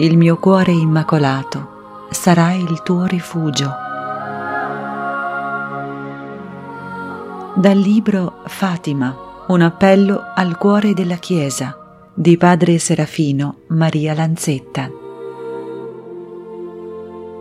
il 0.00 0.16
mio 0.16 0.36
cuore 0.36 0.70
immacolato 0.70 2.06
sarà 2.10 2.52
il 2.52 2.82
tuo 2.84 3.04
rifugio. 3.06 3.68
Dal 7.56 7.76
libro 7.76 8.42
Fatima, 8.46 9.16
un 9.48 9.60
appello 9.60 10.22
al 10.36 10.56
cuore 10.56 10.94
della 10.94 11.16
Chiesa 11.16 11.76
di 12.14 12.36
padre 12.36 12.78
Serafino 12.78 13.62
Maria 13.68 14.14
Lanzetta. 14.14 14.88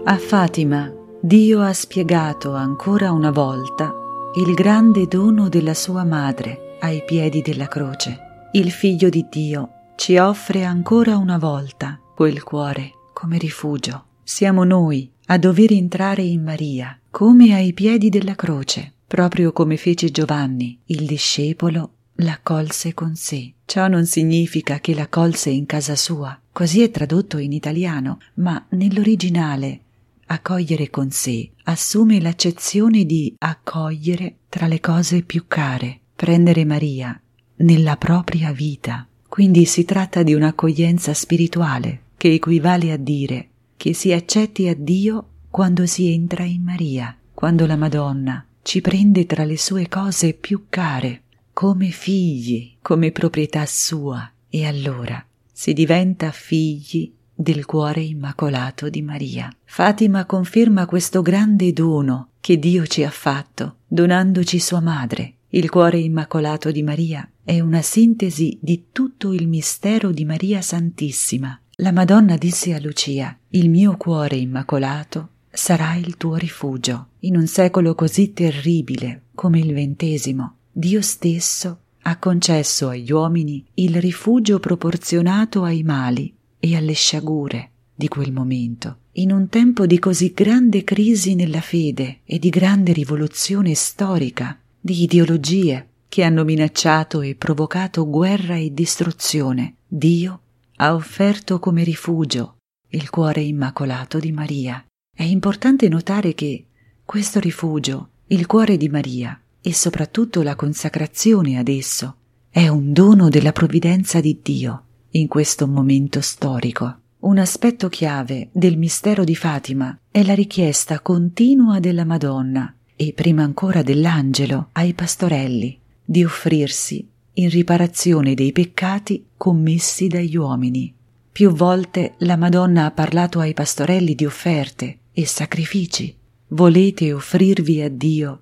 A 0.05 0.17
Fatima 0.17 0.91
Dio 1.19 1.61
ha 1.61 1.73
spiegato 1.73 2.55
ancora 2.55 3.11
una 3.11 3.29
volta 3.29 3.93
il 4.33 4.55
grande 4.55 5.05
dono 5.05 5.47
della 5.47 5.75
sua 5.75 6.03
madre 6.03 6.77
ai 6.79 7.03
piedi 7.05 7.43
della 7.43 7.67
croce. 7.67 8.17
Il 8.53 8.71
figlio 8.71 9.09
di 9.09 9.27
Dio 9.29 9.69
ci 9.95 10.17
offre 10.17 10.63
ancora 10.63 11.17
una 11.17 11.37
volta 11.37 11.99
quel 12.17 12.41
cuore 12.41 12.93
come 13.13 13.37
rifugio. 13.37 14.05
Siamo 14.23 14.63
noi 14.63 15.07
a 15.27 15.37
dover 15.37 15.71
entrare 15.71 16.23
in 16.23 16.41
Maria, 16.41 16.99
come 17.11 17.53
ai 17.53 17.73
piedi 17.73 18.09
della 18.09 18.33
croce, 18.33 18.93
proprio 19.05 19.51
come 19.51 19.77
fece 19.77 20.09
Giovanni, 20.09 20.79
il 20.85 21.05
discepolo 21.05 21.91
l'accolse 22.15 22.95
con 22.95 23.15
sé. 23.15 23.53
Ciò 23.65 23.87
non 23.87 24.07
significa 24.07 24.79
che 24.79 24.95
l'accolse 24.95 25.51
in 25.51 25.67
casa 25.67 25.95
sua, 25.95 26.35
così 26.51 26.81
è 26.81 26.89
tradotto 26.89 27.37
in 27.37 27.51
italiano, 27.51 28.17
ma 28.37 28.65
nell'originale 28.69 29.81
accogliere 30.25 30.89
con 30.89 31.11
sé 31.11 31.51
assume 31.65 32.19
l'accezione 32.19 33.05
di 33.05 33.35
accogliere 33.37 34.37
tra 34.49 34.65
le 34.65 34.79
cose 34.79 35.21
più 35.21 35.45
care, 35.47 35.99
prendere 36.15 36.65
Maria 36.65 37.21
nella 37.57 37.95
propria 37.95 38.51
vita. 38.51 39.07
Quindi 39.29 39.65
si 39.65 39.85
tratta 39.85 40.23
di 40.23 40.33
un'accoglienza 40.33 41.13
spirituale 41.13 42.05
che 42.17 42.33
equivale 42.33 42.91
a 42.91 42.97
dire 42.97 43.49
che 43.77 43.93
si 43.93 44.11
accetti 44.11 44.67
a 44.67 44.75
Dio 44.75 45.27
quando 45.49 45.85
si 45.85 46.11
entra 46.11 46.43
in 46.43 46.63
Maria, 46.63 47.15
quando 47.33 47.65
la 47.65 47.75
Madonna 47.77 48.45
ci 48.63 48.81
prende 48.81 49.25
tra 49.25 49.45
le 49.45 49.57
sue 49.57 49.87
cose 49.87 50.33
più 50.33 50.65
care, 50.67 51.21
come 51.53 51.89
figli, 51.89 52.75
come 52.81 53.11
proprietà 53.11 53.65
sua, 53.65 54.29
e 54.49 54.65
allora 54.65 55.23
si 55.51 55.73
diventa 55.73 56.31
figli 56.31 57.13
del 57.33 57.65
cuore 57.65 58.01
immacolato 58.01 58.89
di 58.89 59.01
Maria. 59.01 59.49
Fatima 59.63 60.25
conferma 60.25 60.85
questo 60.85 61.21
grande 61.21 61.71
dono 61.71 62.29
che 62.41 62.57
Dio 62.57 62.85
ci 62.87 63.03
ha 63.03 63.11
fatto, 63.11 63.77
donandoci 63.87 64.59
sua 64.59 64.81
madre. 64.81 65.35
Il 65.49 65.69
cuore 65.69 65.99
immacolato 65.99 66.71
di 66.71 66.83
Maria 66.83 67.29
è 67.43 67.59
una 67.59 67.81
sintesi 67.81 68.57
di 68.61 68.87
tutto 68.91 69.33
il 69.33 69.47
mistero 69.47 70.11
di 70.11 70.25
Maria 70.25 70.61
Santissima. 70.61 71.59
La 71.79 71.91
Madonna 71.91 72.37
disse 72.37 72.73
a 72.73 72.79
Lucia, 72.79 73.37
il 73.49 73.69
mio 73.69 73.97
cuore 73.97 74.35
immacolato 74.35 75.29
sarà 75.51 75.93
il 75.93 76.17
tuo 76.17 76.33
rifugio. 76.33 77.09
In 77.19 77.37
un 77.37 77.45
secolo 77.45 77.93
così 77.93 78.33
terribile 78.33 79.25
come 79.35 79.59
il 79.59 79.71
ventesimo, 79.75 80.55
Dio 80.71 81.03
stesso 81.03 81.81
ha 82.01 82.17
concesso 82.17 82.89
agli 82.89 83.11
uomini 83.11 83.63
il 83.75 84.01
rifugio 84.01 84.59
proporzionato 84.59 85.61
ai 85.61 85.83
mali 85.83 86.33
e 86.57 86.75
alle 86.75 86.93
sciagure 86.93 87.69
di 87.93 88.07
quel 88.07 88.31
momento. 88.31 88.97
In 89.11 89.31
un 89.31 89.47
tempo 89.47 89.85
di 89.85 89.99
così 89.99 90.31
grande 90.33 90.83
crisi 90.83 91.35
nella 91.35 91.61
fede 91.61 92.21
e 92.25 92.39
di 92.39 92.49
grande 92.49 92.91
rivoluzione 92.91 93.75
storica, 93.75 94.59
di 94.79 95.03
ideologie 95.03 95.89
che 96.09 96.23
hanno 96.23 96.43
minacciato 96.43 97.21
e 97.21 97.35
provocato 97.35 98.09
guerra 98.09 98.55
e 98.55 98.73
distruzione, 98.73 99.75
Dio 99.85 100.41
ha 100.77 100.93
offerto 100.93 101.59
come 101.59 101.83
rifugio 101.83 102.57
il 102.89 103.09
cuore 103.09 103.41
immacolato 103.41 104.19
di 104.19 104.31
Maria. 104.31 104.83
È 105.13 105.23
importante 105.23 105.89
notare 105.89 106.33
che 106.33 106.67
questo 107.03 107.39
rifugio, 107.39 108.09
il 108.27 108.45
cuore 108.45 108.77
di 108.77 108.87
Maria 108.87 109.39
e 109.61 109.73
soprattutto 109.73 110.41
la 110.43 110.55
consacrazione 110.55 111.57
ad 111.57 111.67
esso, 111.67 112.15
è 112.49 112.67
un 112.67 112.93
dono 112.93 113.29
della 113.29 113.51
provvidenza 113.51 114.19
di 114.21 114.39
Dio 114.41 114.83
in 115.11 115.27
questo 115.27 115.67
momento 115.67 116.21
storico. 116.21 116.99
Un 117.19 117.39
aspetto 117.39 117.89
chiave 117.89 118.49
del 118.51 118.77
mistero 118.77 119.23
di 119.23 119.35
Fatima 119.35 119.97
è 120.09 120.23
la 120.23 120.35
richiesta 120.35 120.99
continua 120.99 121.79
della 121.79 122.05
Madonna 122.05 122.73
e 122.95 123.13
prima 123.13 123.43
ancora 123.43 123.81
dell'angelo 123.81 124.69
ai 124.73 124.93
pastorelli 124.93 125.79
di 126.05 126.23
offrirsi 126.23 127.07
in 127.39 127.49
riparazione 127.49 128.33
dei 128.33 128.51
peccati 128.51 129.25
commessi 129.37 130.07
dagli 130.07 130.35
uomini. 130.35 130.93
Più 131.31 131.51
volte 131.51 132.15
la 132.19 132.35
Madonna 132.35 132.85
ha 132.85 132.91
parlato 132.91 133.39
ai 133.39 133.53
pastorelli 133.53 134.15
di 134.15 134.25
offerte 134.25 134.97
e 135.11 135.25
sacrifici. 135.25 136.15
Volete 136.49 137.13
offrirvi 137.13 137.81
a 137.81 137.89
Dio 137.89 138.41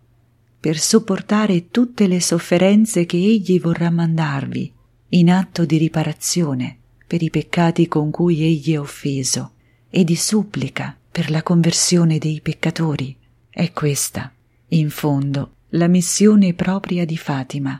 per 0.59 0.77
sopportare 0.77 1.69
tutte 1.69 2.07
le 2.07 2.21
sofferenze 2.21 3.05
che 3.05 3.17
Egli 3.17 3.59
vorrà 3.59 3.89
mandarvi 3.89 4.71
in 5.09 5.29
atto 5.29 5.65
di 5.65 5.77
riparazione 5.77 6.77
per 7.05 7.21
i 7.21 7.29
peccati 7.29 7.87
con 7.87 8.11
cui 8.11 8.43
egli 8.43 8.73
è 8.73 8.79
offeso 8.79 9.51
e 9.89 10.03
di 10.03 10.15
supplica 10.15 10.97
per 11.11 11.29
la 11.29 11.43
conversione 11.43 12.17
dei 12.17 12.39
peccatori. 12.41 13.15
È 13.49 13.71
questa, 13.71 14.31
in 14.69 14.89
fondo, 14.89 15.51
la 15.69 15.87
missione 15.87 16.53
propria 16.53 17.05
di 17.05 17.17
Fatima 17.17 17.79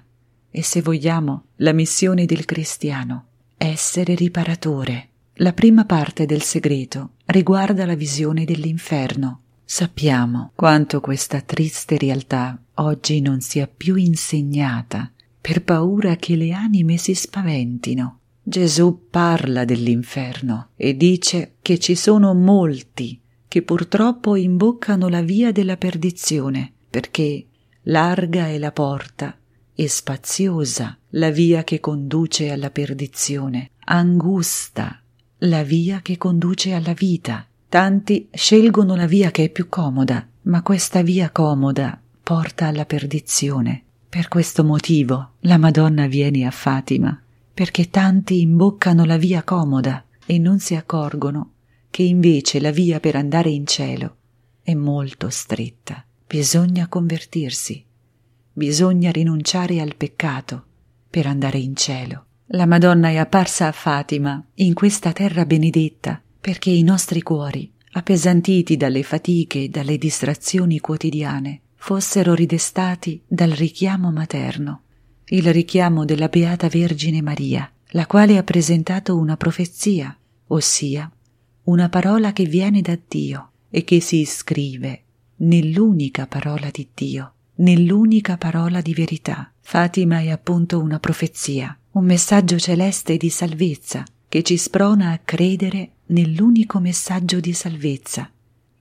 e 0.56 0.64
se 0.64 0.82
vogliamo 0.82 1.48
la 1.58 1.74
missione 1.74 2.26
del 2.26 2.46
cristiano, 2.46 3.26
essere 3.58 4.16
riparatore. 4.16 5.10
La 5.40 5.52
prima 5.52 5.84
parte 5.84 6.26
del 6.26 6.44
segreto 6.44 7.16
riguarda 7.26 7.86
la 7.86 7.96
visione 7.96 8.46
dell'inferno. 8.46 9.42
Sappiamo 9.66 10.52
quanto 10.56 11.02
questa 11.02 11.42
triste 11.42 11.98
realtà 11.98 12.58
oggi 12.76 13.20
non 13.20 13.42
sia 13.42 13.68
più 13.68 13.96
insegnata 13.96 15.12
per 15.42 15.62
paura 15.62 16.16
che 16.16 16.38
le 16.38 16.54
anime 16.54 16.96
si 16.96 17.14
spaventino. 17.16 18.20
Gesù 18.42 19.08
parla 19.10 19.66
dell'inferno 19.66 20.70
e 20.78 20.96
dice 20.96 21.56
che 21.62 21.80
ci 21.80 21.96
sono 21.96 22.34
molti 22.34 23.20
che 23.50 23.62
purtroppo 23.62 24.38
imboccano 24.38 25.10
la 25.10 25.22
via 25.22 25.52
della 25.52 25.76
perdizione, 25.76 26.72
perché 26.90 27.46
larga 27.84 28.48
è 28.48 28.58
la 28.58 28.72
porta 28.72 29.38
e 29.76 29.90
spaziosa 29.90 30.98
la 31.10 31.30
via 31.30 31.64
che 31.64 31.80
conduce 31.80 32.50
alla 32.52 32.72
perdizione, 32.72 33.72
angusta 33.86 35.02
la 35.40 35.64
via 35.64 36.02
che 36.02 36.18
conduce 36.18 36.74
alla 36.74 36.94
vita. 36.94 37.46
Tanti 37.68 38.30
scelgono 38.32 38.96
la 38.96 39.06
via 39.06 39.32
che 39.32 39.46
è 39.46 39.50
più 39.50 39.68
comoda, 39.68 40.26
ma 40.44 40.62
questa 40.62 41.02
via 41.02 41.30
comoda 41.30 42.00
porta 42.24 42.68
alla 42.68 42.86
perdizione. 42.86 43.84
Per 44.08 44.30
questo 44.30 44.64
motivo 44.64 45.34
la 45.42 45.58
Madonna 45.58 46.08
viene 46.08 46.46
a 46.46 46.52
Fatima, 46.52 47.22
perché 47.54 47.90
tanti 47.90 48.40
imboccano 48.42 49.04
la 49.04 49.18
via 49.18 49.44
comoda 49.44 50.06
e 50.26 50.40
non 50.40 50.60
si 50.60 50.74
accorgono 50.76 51.52
che 51.90 52.04
invece 52.04 52.60
la 52.60 52.72
via 52.72 53.00
per 53.00 53.16
andare 53.16 53.50
in 53.50 53.66
cielo 53.66 54.18
è 54.62 54.74
molto 54.74 55.30
stretta. 55.30 56.04
Bisogna 56.28 56.88
convertirsi, 56.88 57.86
bisogna 58.58 59.12
rinunciare 59.12 59.82
al 59.82 59.96
peccato 59.98 60.64
per 61.10 61.28
andare 61.28 61.58
in 61.58 61.76
cielo. 61.76 62.26
La 62.48 62.66
Madonna 62.66 63.10
è 63.10 63.18
apparsa 63.18 63.68
a 63.68 63.72
Fatima, 63.74 64.42
in 64.56 64.74
questa 64.74 65.12
terra 65.12 65.46
benedetta, 65.46 66.22
perché 66.40 66.70
i 66.70 66.84
nostri 66.84 67.22
cuori, 67.22 67.70
appesantiti 67.92 68.78
dalle 68.78 69.04
fatiche 69.04 69.64
e 69.64 69.70
dalle 69.70 69.98
distrazioni 69.98 70.80
quotidiane, 70.80 71.62
fossero 71.76 72.34
ridestati 72.34 73.22
dal 73.28 73.52
richiamo 73.52 74.12
materno, 74.12 74.82
il 75.26 75.52
richiamo 75.52 76.06
della 76.06 76.30
Beata 76.30 76.70
Vergine 76.70 77.22
Maria, 77.22 77.70
la 77.90 78.06
quale 78.06 78.38
ha 78.38 78.44
presentato 78.44 79.18
una 79.18 79.36
profezia, 79.36 80.18
ossia 80.48 81.12
una 81.64 81.90
parola 81.90 82.32
che 82.32 82.46
viene 82.46 82.82
da 82.82 82.98
Dio 83.08 83.50
e 83.70 83.84
che 83.84 84.00
si 84.00 84.20
iscrive 84.22 85.02
nell'unica 85.38 86.28
parola 86.28 86.70
di 86.72 86.88
Dio, 86.94 87.34
nell'unica 87.56 88.38
parola 88.38 88.82
di 88.82 88.94
verità. 88.94 89.52
Fatima 89.62 90.20
è 90.20 90.30
appunto 90.30 90.80
una 90.80 91.00
profezia, 91.00 91.78
un 91.92 92.06
messaggio 92.06 92.60
celeste 92.60 93.18
di 93.18 93.30
salvezza 93.30 94.04
che 94.28 94.44
ci 94.44 94.58
sprona 94.58 95.12
a 95.12 95.20
credere 95.24 95.92
nell'unico 96.08 96.80
messaggio 96.80 97.40
di 97.40 97.54
salvezza, 97.54 98.30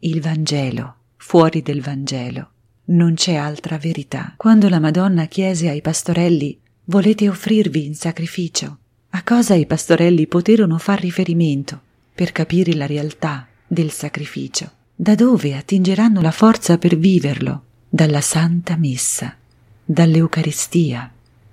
il 0.01 0.21
Vangelo, 0.21 0.97
fuori 1.17 1.63
del 1.63 1.81
Vangelo 1.81 2.49
non 2.87 3.15
c'è 3.15 3.35
altra 3.35 3.79
verità. 3.79 4.35
Quando 4.37 4.69
la 4.69 4.81
Madonna 4.81 5.27
chiese 5.27 5.69
ai 5.69 5.81
pastorelli 5.81 6.59
volete 6.85 7.29
offrirvi 7.29 7.87
in 7.87 7.95
sacrificio, 7.95 8.79
a 9.11 9.23
cosa 9.23 9.55
i 9.55 9.65
pastorelli 9.65 10.27
poterono 10.27 10.77
far 10.79 11.01
riferimento 11.01 11.81
per 12.15 12.33
capire 12.33 12.75
la 12.75 12.87
realtà 12.87 13.47
del 13.67 13.91
sacrificio? 13.91 14.71
Da 14.95 15.15
dove 15.15 15.57
attingeranno 15.57 16.21
la 16.21 16.31
forza 16.31 16.79
per 16.79 16.97
viverlo? 16.97 17.63
Dalla 17.95 18.21
Santa 18.21 18.77
Messa, 18.77 19.37
dall'Eucaristia. 19.85 21.13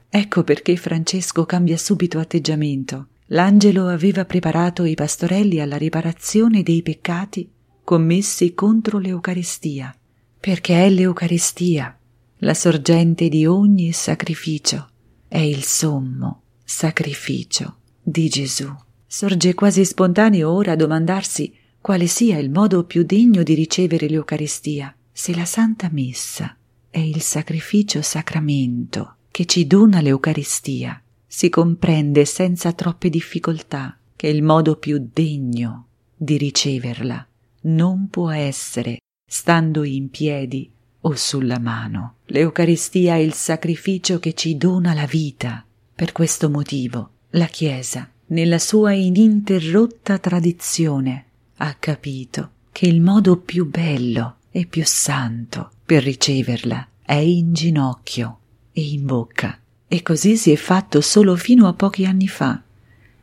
Ecco 0.09 0.43
perché 0.43 0.75
Francesco 0.75 1.45
cambia 1.45 1.77
subito 1.77 2.17
atteggiamento. 2.17 3.09
l'angelo 3.27 3.87
aveva 3.87 4.25
preparato 4.25 4.85
i 4.85 4.95
pastorelli 4.95 5.59
alla 5.59 5.77
riparazione 5.77 6.63
dei 6.63 6.81
peccati 6.81 7.47
commessi 7.83 8.55
contro 8.55 8.97
l'Eucaristia, 8.97 9.95
perché 10.39 10.83
è 10.83 10.89
l'Eucaristia 10.89 11.95
la 12.37 12.55
sorgente 12.55 13.29
di 13.29 13.45
ogni 13.45 13.91
sacrificio, 13.91 14.89
è 15.27 15.37
il 15.37 15.61
sommo 15.61 16.41
sacrificio 16.63 17.75
di 18.01 18.29
Gesù. 18.29 18.67
Sorge 19.05 19.53
quasi 19.53 19.85
spontaneo 19.85 20.49
ora 20.49 20.75
domandarsi 20.75 21.53
quale 21.79 22.07
sia 22.07 22.39
il 22.39 22.49
modo 22.49 22.83
più 22.85 23.03
degno 23.03 23.43
di 23.43 23.53
ricevere 23.53 24.07
l'Eucaristia, 24.07 24.95
se 25.21 25.35
la 25.35 25.45
Santa 25.45 25.87
Messa 25.91 26.57
è 26.89 26.97
il 26.97 27.21
sacrificio 27.21 28.01
sacramento 28.01 29.17
che 29.29 29.45
ci 29.45 29.67
dona 29.67 30.01
l'Eucaristia, 30.01 30.99
si 31.27 31.47
comprende 31.47 32.25
senza 32.25 32.73
troppe 32.73 33.11
difficoltà 33.11 33.99
che 34.15 34.25
il 34.25 34.41
modo 34.41 34.77
più 34.77 35.11
degno 35.13 35.89
di 36.15 36.37
riceverla 36.37 37.23
non 37.65 38.07
può 38.09 38.31
essere 38.31 38.97
stando 39.29 39.83
in 39.83 40.09
piedi 40.09 40.71
o 41.01 41.13
sulla 41.13 41.59
mano. 41.59 42.15
L'Eucaristia 42.25 43.13
è 43.13 43.19
il 43.19 43.33
sacrificio 43.33 44.17
che 44.17 44.33
ci 44.33 44.57
dona 44.57 44.95
la 44.95 45.05
vita. 45.05 45.63
Per 45.93 46.13
questo 46.13 46.49
motivo 46.49 47.11
la 47.33 47.45
Chiesa, 47.45 48.09
nella 48.29 48.57
sua 48.57 48.93
ininterrotta 48.93 50.17
tradizione, 50.17 51.25
ha 51.57 51.75
capito 51.75 52.53
che 52.71 52.87
il 52.87 53.01
modo 53.01 53.37
più 53.37 53.69
bello 53.69 54.37
e 54.51 54.65
più 54.65 54.83
santo 54.85 55.71
per 55.85 56.03
riceverla 56.03 56.87
è 57.03 57.13
in 57.13 57.53
ginocchio 57.53 58.39
e 58.73 58.81
in 58.81 59.05
bocca. 59.05 59.57
E 59.87 60.01
così 60.01 60.37
si 60.37 60.51
è 60.51 60.55
fatto 60.55 61.01
solo 61.01 61.35
fino 61.35 61.67
a 61.67 61.73
pochi 61.73 62.05
anni 62.05 62.27
fa, 62.27 62.61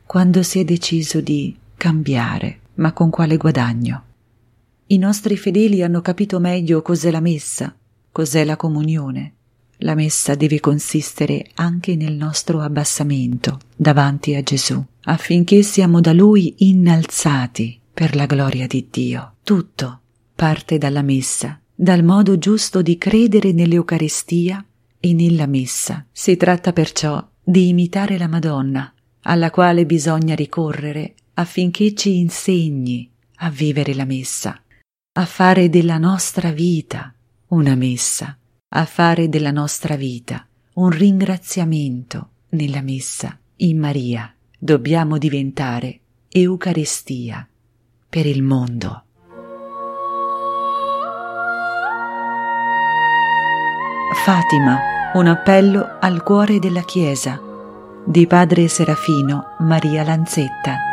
quando 0.05 0.43
si 0.43 0.59
è 0.59 0.63
deciso 0.63 1.21
di 1.21 1.55
cambiare, 1.75 2.59
ma 2.75 2.93
con 2.93 3.09
quale 3.09 3.37
guadagno? 3.37 4.03
I 4.87 4.97
nostri 4.97 5.37
fedeli 5.37 5.81
hanno 5.81 6.01
capito 6.01 6.39
meglio 6.39 6.81
cos'è 6.81 7.09
la 7.09 7.19
messa, 7.19 7.75
cos'è 8.11 8.43
la 8.43 8.55
comunione. 8.55 9.33
La 9.81 9.95
messa 9.95 10.35
deve 10.35 10.59
consistere 10.59 11.47
anche 11.55 11.95
nel 11.95 12.13
nostro 12.13 12.59
abbassamento 12.59 13.59
davanti 13.75 14.35
a 14.35 14.43
Gesù, 14.43 14.83
affinché 15.05 15.63
siamo 15.63 16.01
da 16.01 16.11
Lui 16.11 16.53
innalzati 16.57 17.79
per 17.93 18.15
la 18.15 18.25
gloria 18.25 18.67
di 18.67 18.87
Dio. 18.91 19.35
Tutto 19.43 20.01
parte 20.39 20.77
dalla 20.77 21.01
messa, 21.01 21.59
dal 21.75 22.01
modo 22.01 22.37
giusto 22.37 22.81
di 22.81 22.97
credere 22.97 23.51
nell'Eucaristia 23.51 24.63
e 24.97 25.13
nella 25.13 25.47
messa. 25.47 26.05
Si 26.13 26.37
tratta 26.37 26.71
perciò 26.71 27.27
di 27.43 27.67
imitare 27.67 28.17
la 28.17 28.29
Madonna, 28.29 28.93
alla 29.23 29.51
quale 29.51 29.85
bisogna 29.85 30.35
ricorrere 30.35 31.15
affinché 31.33 31.93
ci 31.93 32.19
insegni 32.19 33.11
a 33.41 33.49
vivere 33.49 33.93
la 33.93 34.05
messa 34.05 34.61
a 35.19 35.25
fare 35.25 35.67
della 35.67 35.97
nostra 35.97 36.51
vita 36.51 37.13
una 37.47 37.75
messa, 37.75 38.37
a 38.69 38.85
fare 38.85 39.27
della 39.27 39.51
nostra 39.51 39.97
vita 39.97 40.47
un 40.75 40.89
ringraziamento 40.89 42.29
nella 42.51 42.81
messa. 42.81 43.37
In 43.57 43.79
Maria 43.79 44.33
dobbiamo 44.57 45.17
diventare 45.17 45.99
Eucaristia 46.29 47.45
per 48.07 48.25
il 48.25 48.41
mondo. 48.41 49.03
Fatima, 54.11 54.79
un 55.13 55.27
appello 55.27 55.97
al 55.99 56.23
cuore 56.23 56.57
della 56.59 56.81
Chiesa 56.81 57.39
di 58.03 58.25
padre 58.25 58.67
Serafino 58.67 59.55
Maria 59.59 60.03
Lanzetta. 60.03 60.88